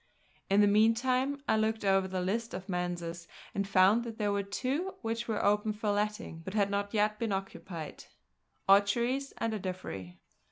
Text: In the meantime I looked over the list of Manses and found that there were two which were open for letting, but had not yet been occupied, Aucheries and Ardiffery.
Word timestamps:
In 0.49 0.61
the 0.61 0.65
meantime 0.67 1.43
I 1.47 1.57
looked 1.57 1.85
over 1.85 2.07
the 2.07 2.21
list 2.21 2.55
of 2.55 2.67
Manses 2.67 3.27
and 3.53 3.67
found 3.67 4.03
that 4.03 4.17
there 4.17 4.31
were 4.31 4.41
two 4.41 4.95
which 5.03 5.27
were 5.27 5.45
open 5.45 5.73
for 5.73 5.91
letting, 5.91 6.39
but 6.39 6.55
had 6.55 6.71
not 6.71 6.91
yet 6.91 7.19
been 7.19 7.31
occupied, 7.31 8.05
Aucheries 8.67 9.31
and 9.37 9.53
Ardiffery. 9.53 10.17